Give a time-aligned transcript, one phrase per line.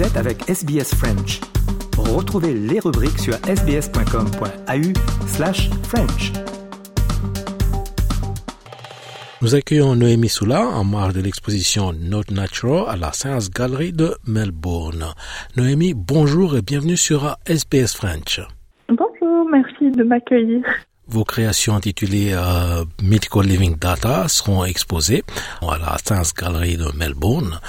[0.00, 1.40] Vous êtes avec SBS French.
[1.98, 6.32] Retrouvez les rubriques sur sbs.com.au slash French.
[9.42, 14.16] Nous accueillons Noémie Soula en marge de l'exposition Not Natural à la Science Gallery de
[14.26, 15.04] Melbourne.
[15.58, 18.40] Noémie, bonjour et bienvenue sur SBS French.
[18.88, 20.62] Bonjour, merci de m'accueillir.
[21.08, 25.24] Vos créations intitulées euh, Mythical Living Data seront exposées
[25.60, 27.60] à la Science Gallery de Melbourne.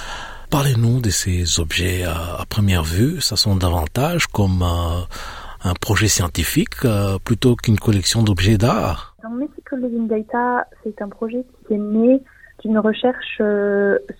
[0.52, 3.22] Parlez-nous de ces objets euh, à première vue.
[3.22, 5.00] Ça sont davantage comme euh,
[5.64, 9.16] un projet scientifique euh, plutôt qu'une collection d'objets d'art.
[9.34, 12.20] Mythical Living Data, c'est un projet qui est né
[12.62, 13.40] d'une recherche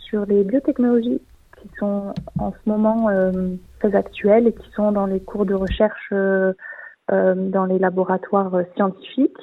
[0.09, 1.21] sur les biotechnologies
[1.61, 3.11] qui sont en ce moment
[3.81, 6.13] très actuelles et qui sont dans les cours de recherche
[7.11, 9.37] dans les laboratoires scientifiques.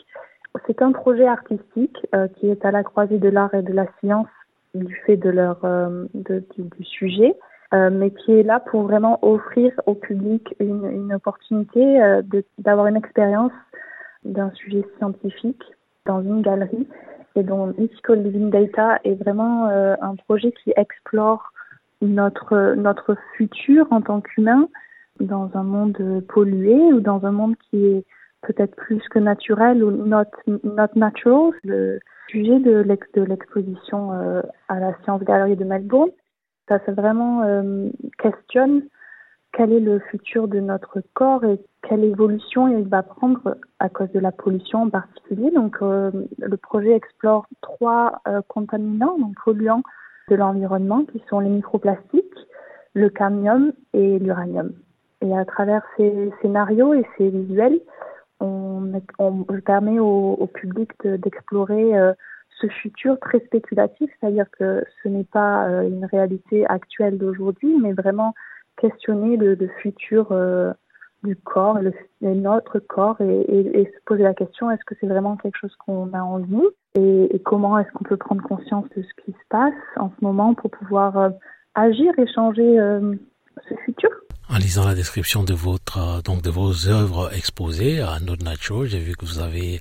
[0.65, 1.97] C'est un projet artistique
[2.39, 4.27] qui est à la croisée de l'art et de la science
[4.73, 7.35] du fait de leur euh, du, sujet,
[7.73, 12.21] euh, mais qui est là pour vraiment offrir au public une, une opportunité euh,
[12.57, 13.51] d'avoir une expérience
[14.23, 15.63] d'un sujet scientifique
[16.05, 16.87] dans une galerie
[17.35, 21.53] et dont Mythical Living Data est vraiment un projet qui explore
[22.01, 24.67] notre notre futur en tant qu'humain
[25.19, 28.05] dans un monde pollué ou dans un monde qui est
[28.41, 31.53] peut-être plus que naturel ou not not natural.
[32.29, 36.11] Sujet de l'ex- de l'exposition euh, à la Science Gallery de Melbourne,
[36.67, 38.83] ça c'est vraiment euh, questionne
[39.51, 44.11] quel est le futur de notre corps et quelle évolution il va prendre à cause
[44.11, 45.49] de la pollution en particulier.
[45.49, 49.81] Donc, euh, le projet explore trois contaminants, donc polluants
[50.29, 52.39] de l'environnement, qui sont les microplastiques,
[52.93, 54.71] le cadmium et l'uranium.
[55.21, 57.79] Et à travers ces scénarios et ces visuels,
[59.17, 62.13] on, on permet au, public de- d'explorer euh,
[62.61, 67.93] ce futur très spéculatif, c'est-à-dire que ce n'est pas euh, une réalité actuelle d'aujourd'hui, mais
[67.93, 68.33] vraiment
[68.77, 70.71] questionner le, futur euh,
[71.23, 75.57] du corps, le, notre corps, et, se poser la question est-ce que c'est vraiment quelque
[75.57, 79.31] chose qu'on a en nous et, comment est-ce qu'on peut prendre conscience de ce qui
[79.31, 81.31] se passe en ce moment pour pouvoir
[81.75, 82.77] agir et changer
[83.67, 84.09] ce futur?
[84.59, 88.99] Lisant la description de votre euh, donc de vos œuvres exposées à Not Natural, j'ai
[88.99, 89.79] vu que vous avez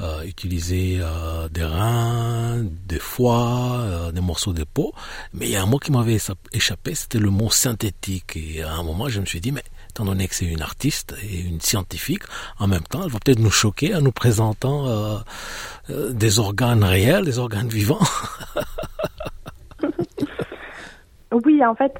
[0.00, 4.92] euh, utilisé euh, des reins, des foies, des morceaux de peau,
[5.32, 6.18] mais il y a un mot qui m'avait
[6.52, 8.36] échappé, c'était le mot synthétique.
[8.36, 11.14] Et à un moment, je me suis dit, mais étant donné que c'est une artiste
[11.22, 12.22] et une scientifique,
[12.58, 15.22] en même temps, elle va peut-être nous choquer en nous présentant
[15.88, 18.00] des organes réels, des organes vivants.
[21.44, 21.92] Oui, en fait,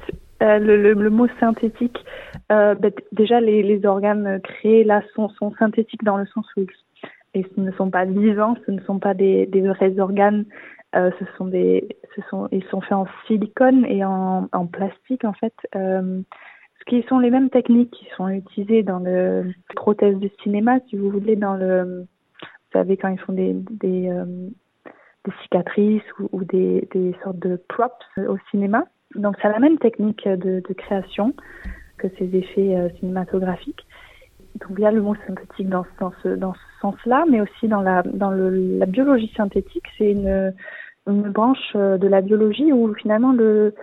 [0.45, 1.97] euh, le, mot synthétique,
[2.51, 6.65] euh, ben, déjà les, organes créés là sont, synthétiques dans le sens où
[7.33, 10.45] ils, ne sont pas vivants, ce ne sont pas des, vrais organes,
[10.95, 11.49] euh, ce sont
[12.51, 15.53] ils sont faits en silicone et en, plastique en fait.
[15.73, 20.79] Ce qui sont les mêmes techniques qui sont utilisées dans le les prothèses de cinéma,
[20.87, 23.55] si vous voulez, dans le, vous savez quand ils font des,
[25.43, 26.87] cicatrices ou, des
[27.23, 28.85] sortes de props au cinéma.
[29.15, 31.33] Donc c'est la même technique de, création
[31.97, 33.85] que ces effets euh, cinématographiques.
[34.59, 35.85] Donc il y a le mot synthétique dans,
[36.23, 40.53] ce, dans ce sens-là, mais aussi dans la, dans la biologie synthétique, c'est une,
[41.07, 43.73] une branche euh, de la biologie où finalement le,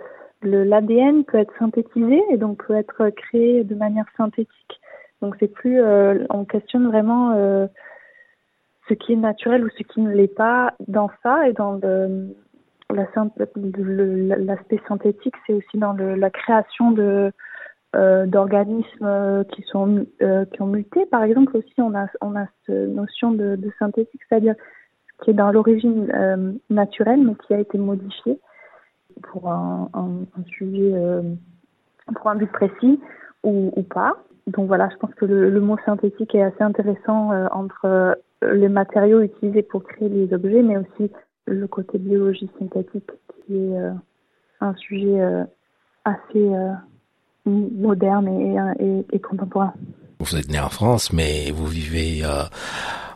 [0.41, 4.79] l'ADN peut être synthétisé et donc peut être créé de manière synthétique.
[5.21, 7.33] Donc c'est plus, euh, on questionne vraiment
[8.89, 12.35] ce qui est naturel ou ce qui ne l'est pas dans ça et dans le,
[12.93, 17.31] l'aspect synthétique, c'est aussi dans la création de
[17.95, 21.05] euh, d'organismes euh, qui sont euh, qui ont muté.
[21.05, 22.07] Par exemple, aussi on a
[22.65, 24.55] cette notion de, synthétique, c'est-à-dire
[25.21, 26.11] qui est dans l'origine
[26.71, 28.39] naturelle mais qui a été modifié
[29.21, 29.89] pour un,
[30.47, 30.91] sujet
[32.15, 32.99] pour un but précis
[33.43, 34.17] ou, pas.
[34.47, 39.21] Donc voilà, je pense que le, le mot synthétique est assez intéressant entre les matériaux
[39.21, 41.11] utilisés pour créer les objets, mais aussi
[41.45, 43.09] le côté biologie synthétique
[43.45, 43.91] qui est euh,
[44.61, 45.43] un sujet euh,
[46.05, 46.73] assez euh,
[47.45, 48.27] moderne
[49.11, 49.73] et, contemporain.
[50.19, 52.23] Vous êtes né en France, mais vous vivez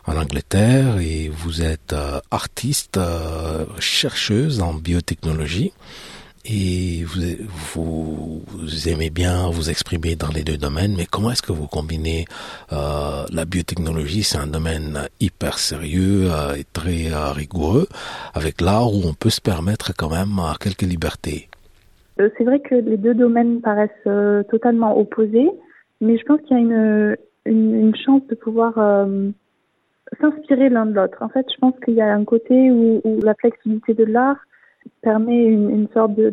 [0.06, 1.94] en Angleterre et vous êtes
[2.30, 3.00] artiste,
[3.78, 5.72] chercheuse en biotechnologie.
[6.50, 8.40] Et vous,
[8.88, 12.24] aimez bien vous exprimer dans les deux domaines, mais comment est-ce que vous combinez
[12.72, 17.86] euh, la biotechnologie, c'est un domaine hyper sérieux euh, et très euh, rigoureux,
[18.32, 21.50] avec l'art où on peut se permettre quand même quelques libertés
[22.16, 24.08] C'est vrai que les deux domaines paraissent
[24.48, 25.50] totalement opposés,
[26.00, 28.72] mais je pense qu'il y a une, chance de pouvoir
[30.18, 31.18] s'inspirer l'un de l'autre.
[31.20, 34.38] En fait, je pense qu'il y a un côté où la flexibilité de l'art
[35.02, 36.32] permet une, sorte de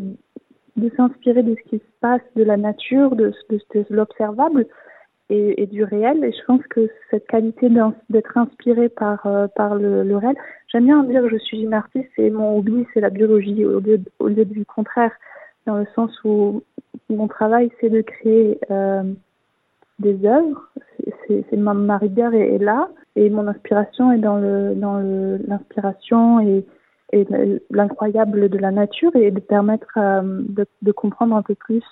[0.76, 4.68] de s'inspirer de ce qui se passe, de la nature, de, de, l'observable
[5.30, 6.24] et, du réel.
[6.24, 7.70] Et je pense que cette qualité
[8.10, 10.36] d'être inspiré par, euh, par le, réel,
[10.72, 13.80] j'aime bien dire que je suis une artiste et mon hobby, c'est la biologie, au
[13.80, 15.12] lieu, au lieu du contraire,
[15.66, 16.62] dans le sens où
[17.10, 19.04] mon travail, c'est de créer euh,
[20.00, 20.70] des œuvres.
[21.28, 25.00] C'est ma, ma rigueur est, est, là et mon inspiration est dans le dans
[25.48, 26.66] l'inspiration et,
[27.16, 27.28] et
[27.70, 30.42] l'incroyable de la nature et de permettre euh,
[30.82, 31.84] de, comprendre un peu plus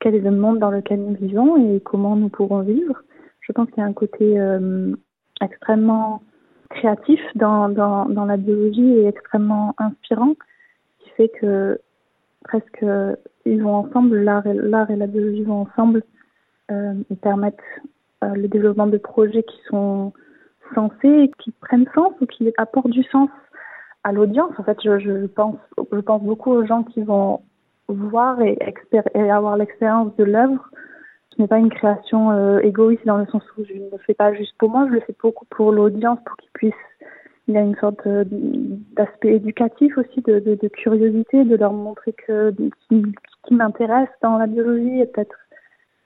[0.00, 3.02] quel est le monde dans lequel nous vivons et comment nous pourrons vivre.
[3.40, 4.94] Je pense qu'il y a un côté euh,
[5.40, 6.22] extrêmement
[6.70, 10.34] créatif dans, dans, la biologie et extrêmement inspirant
[10.98, 11.78] qui fait que
[12.42, 12.84] presque
[13.44, 14.56] ils vont ensemble, l'art et,
[14.92, 16.02] et la biologie vont ensemble
[16.70, 17.60] euh, et permettent
[18.24, 20.12] euh, le développement de projets qui sont
[20.74, 23.28] sensés, qui prennent sens ou qui apportent du sens
[24.06, 24.52] à l'audience.
[24.58, 25.56] En fait, je, pense,
[26.22, 27.40] beaucoup aux gens qui vont
[27.88, 28.56] voir et,
[29.30, 30.70] avoir l'expérience de l'œuvre.
[31.30, 34.14] Ce n'est pas une création euh, égoïste dans le sens où je ne le fais
[34.14, 36.74] pas juste pour moi, je le fais beaucoup pour l'audience, pour qu'ils puissent.
[37.48, 38.24] Il y a une sorte euh,
[38.96, 42.54] d'aspect éducatif aussi, de, curiosité, de leur montrer que
[42.88, 43.02] qui,
[43.44, 45.36] qui m'intéresse dans la biologie et peut-être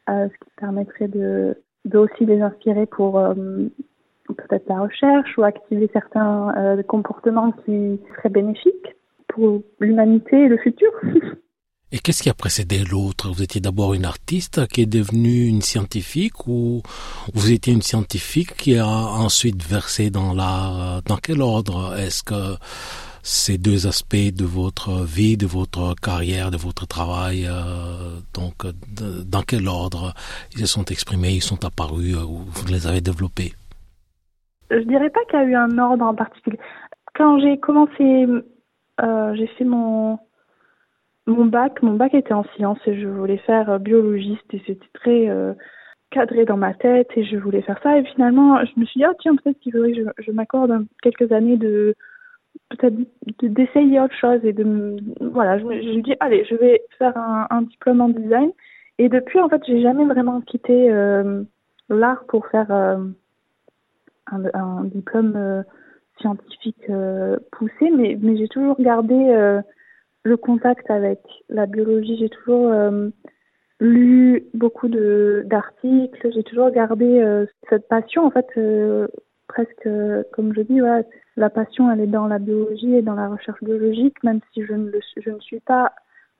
[0.08, 3.22] euh, ce qui permettrait de, de aussi les inspirer pour
[4.50, 8.96] peut-être la recherche ou activer certains euh, comportements qui seraient bénéfiques
[9.28, 10.90] pour l'humanité et le futur.
[11.92, 13.30] Et qu'est-ce qui a précédé l'autre?
[13.30, 16.82] Vous étiez d'abord une artiste qui est devenue une scientifique ou
[17.34, 21.02] vous étiez une scientifique qui a ensuite versé dans l'art?
[21.02, 21.96] Dans quel ordre?
[21.98, 22.56] Est-ce que
[23.24, 28.66] ces deux aspects de votre vie, de votre carrière, de votre travail, euh, donc
[29.24, 30.14] dans quel ordre
[30.52, 33.52] ils se sont exprimés, ils sont apparus ou vous les avez développés?
[34.70, 36.58] Je dirais pas qu'il y a eu un ordre en particulier.
[37.14, 38.26] Quand j'ai commencé,
[39.02, 40.18] euh, j'ai fait mon
[41.26, 45.28] mon bac, mon bac était en sciences et je voulais faire biologiste et c'était très
[45.28, 45.52] euh,
[46.10, 47.98] cadré dans ma tête et je voulais faire ça.
[47.98, 51.30] Et finalement, je me suis dit, oh tiens, peut-être qu'il faudrait que je, m'accorde quelques
[51.32, 51.94] années de
[52.70, 52.96] peut-être
[53.42, 57.16] d'essayer autre chose et de voilà, je me, je me dis, allez, je vais faire
[57.16, 58.50] un, diplôme en design.
[58.98, 61.42] Et depuis, en fait, j'ai jamais vraiment quitté euh,
[61.88, 62.98] l'art pour faire euh,
[64.32, 65.62] un, diplôme euh,
[66.20, 66.90] scientifique
[67.52, 69.60] poussé, mais, j'ai toujours gardé
[70.22, 72.16] le contact avec la biologie.
[72.18, 73.08] J'ai toujours euh,
[73.80, 76.30] lu beaucoup d'articles.
[76.34, 78.26] J'ai toujours gardé euh, cette passion.
[78.26, 79.08] En fait, euh,
[79.48, 79.88] presque
[80.32, 80.80] comme je dis,
[81.36, 84.22] la passion, elle est dans la biologie et dans la recherche biologique.
[84.22, 85.92] Même si je ne le, je ne suis pas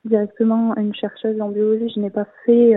[0.05, 2.73] directement une chercheuse en biologie, je n'ai pas fait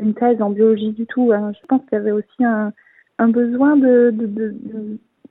[0.00, 1.32] une thèse en biologie du tout.
[1.32, 1.52] Hein.
[1.60, 2.72] Je pense qu'il y avait aussi un,
[3.22, 4.58] un besoin de, de,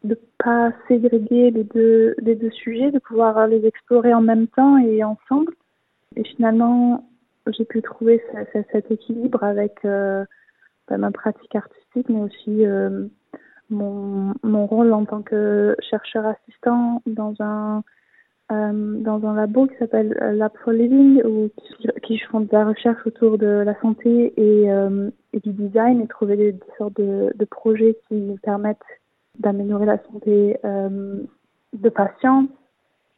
[0.04, 4.78] de, pas ségréguer les deux, les deux sujets, de pouvoir les explorer en même temps
[4.78, 5.54] et ensemble.
[6.16, 7.08] Et finalement,
[7.48, 8.24] j'ai pu trouver
[8.54, 10.26] cet, équilibre avec euh,
[10.88, 13.08] bah, ma pratique artistique, mais aussi euh,
[13.70, 17.84] mon, mon rôle en tant que chercheur assistant dans un
[18.52, 21.81] euh, dans un labo qui s'appelle Lab for Living, où, qui,
[22.12, 26.36] qui font de la recherche autour de la santé et, euh, du design et trouver
[26.36, 28.80] des, sortes de, projets qui permettent
[29.40, 31.22] d'améliorer la santé euh,
[31.74, 32.48] de patients.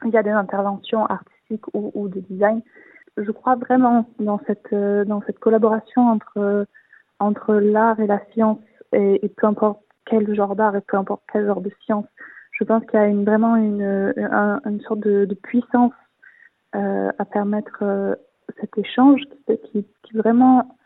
[0.06, 2.62] Il y a des interventions artistiques ou, de design.
[3.18, 6.68] Je crois vraiment dans cette euh, dans cette collaboration entre
[7.20, 8.60] entre l'art et la science
[8.92, 12.06] et, peu importe quel genre d'art et peu importe quel genre de science.
[12.52, 14.14] Je pense qu'il y a une, vraiment une,
[14.66, 15.94] une, sorte de, puissance
[16.74, 18.18] à permettre
[18.60, 19.22] cet échange
[19.72, 20.78] qui, vraiment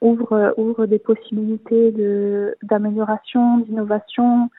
[0.00, 4.50] ouvre, ouvre des possibilités de, d'amélioration, d'innovation,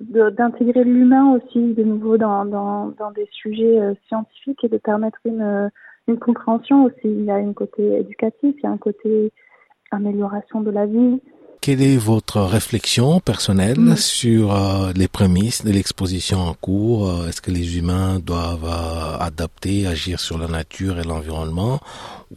[0.00, 5.18] d'intégrer l'humain aussi de nouveau dans, dans, dans des sujets euh, scientifiques et de permettre
[5.24, 5.68] une, euh,
[6.08, 7.04] une compréhension aussi.
[7.04, 9.32] Il y a un côté éducatif, il y a un côté
[9.90, 11.20] amélioration de la vie.
[11.66, 13.96] Quelle est votre réflexion personnelle mmh.
[13.96, 17.26] sur euh, les prémices de l'exposition en cours?
[17.26, 21.80] Est-ce que les humains doivent euh, adapter, agir sur la nature et l'environnement?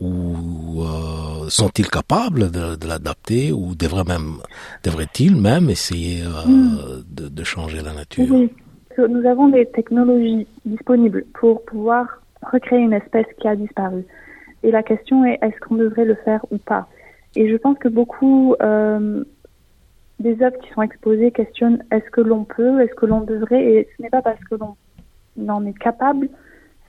[0.01, 3.51] Ou euh, sont-ils capables de, de l'adapter?
[3.51, 4.38] Ou devraient même
[4.83, 7.03] devraient-ils même essayer mmh.
[7.12, 8.25] de, de, changer la nature?
[8.31, 8.51] Oui,
[8.98, 12.07] nous avons des technologies disponibles pour pouvoir
[12.51, 14.05] recréer une espèce qui a disparu.
[14.63, 16.88] Et la question est est-ce qu'on devrait le faire ou pas?
[17.36, 19.24] Et je pense que beaucoup euh,
[20.19, 23.89] des œuvres qui sont exposées questionnent est-ce que l'on peut, est-ce que l'on devrait, et
[23.95, 24.75] ce n'est pas parce que l'on
[25.48, 26.29] en est capable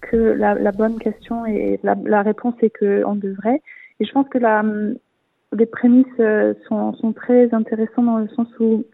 [0.00, 3.60] que la, bonne question et la, réponse est qu'on devrait.
[4.00, 4.38] Et je pense que
[5.52, 8.84] les prémices euh, sont, sont très intéressantes dans le sens où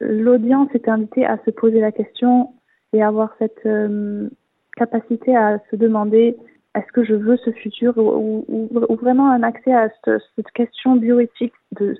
[0.00, 2.52] l'audience est invitée à se poser la question
[2.92, 4.28] et avoir cette euh,
[4.76, 6.36] capacité à se demander
[6.74, 8.68] est-ce que je veux ce futur ou,
[9.00, 11.96] vraiment un accès à cette, question bioéthique de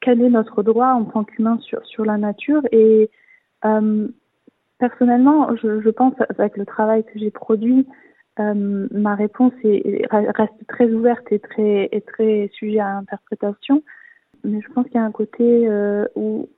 [0.00, 3.10] quel est notre droit en tant qu'humain sur, la nature et
[3.64, 4.08] euh,
[4.78, 7.86] personnellement, je, pense avec le travail que j'ai produit,
[8.38, 13.82] euh, ma réponse est, reste très ouverte et très, et très sujet à interprétation.
[14.44, 16.48] Mais je pense qu'il y a un côté euh, où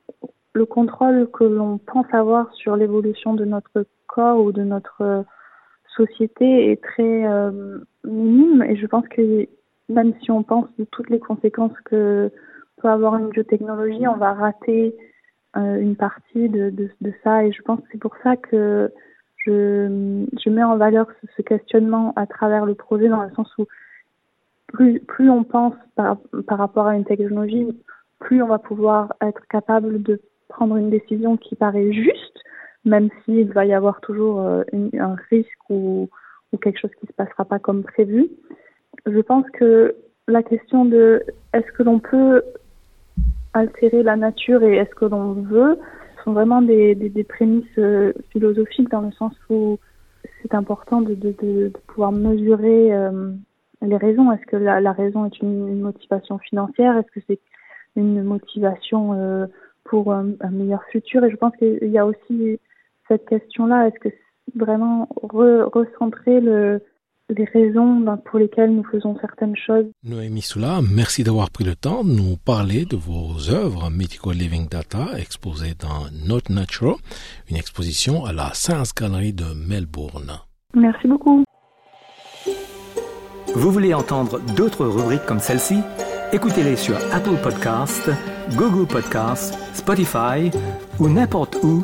[0.53, 5.25] le contrôle que l'on pense avoir sur l'évolution de notre corps ou de notre
[5.95, 9.47] société est très euh, minime et je pense que
[9.89, 12.31] même si on pense de toutes les conséquences que
[12.77, 14.95] peut avoir une biotechnologie, on va rater
[15.57, 18.91] euh, une partie de, de, de, ça et je pense que c'est pour ça que
[19.45, 23.51] je, je mets en valeur ce, ce, questionnement à travers le projet dans le sens
[23.57, 23.65] où
[24.67, 26.17] plus, plus on pense par,
[26.47, 27.67] par rapport à une technologie,
[28.19, 32.40] plus on va pouvoir être capable de prendre une décision qui paraît juste
[32.85, 36.09] même s'il va y avoir toujours euh, un risque ou,
[36.61, 38.27] quelque chose qui ne se passera pas comme prévu.
[39.05, 39.95] Je pense que
[40.27, 41.23] la question de
[41.53, 42.43] est-ce que l'on peut
[43.53, 45.79] altérer la nature et est-ce que l'on veut
[46.23, 49.79] sont vraiment des, des, des prémices euh, philosophiques dans le sens où
[50.41, 53.31] c'est important de, de, pouvoir mesurer euh,
[53.81, 54.31] les raisons.
[54.33, 56.97] Est-ce que la, la, raison est une, motivation financière?
[56.97, 57.39] Est-ce que c'est
[57.95, 59.47] une motivation
[59.85, 61.23] pour un, meilleur futur?
[61.23, 62.59] Et je pense qu'il y a aussi
[63.11, 63.87] cette question-là.
[63.87, 64.15] Est-ce que
[64.55, 66.81] vraiment re recentrer le,
[67.29, 69.85] les raisons pour lesquelles nous faisons certaines choses?
[70.03, 74.67] Noémie Soula, merci d'avoir pris le temps de nous parler de vos œuvres Mythical Living
[74.69, 76.95] Data exposées dans Not Natural,
[77.49, 80.31] une exposition à la Science Gallery de Melbourne.
[80.73, 81.43] Merci beaucoup.
[83.53, 85.79] Vous voulez entendre d'autres rubriques comme celle-ci?
[86.31, 88.09] Écoutez-les sur Apple Podcasts,
[88.55, 90.49] Google Podcasts, Spotify
[90.99, 91.83] ou n'importe où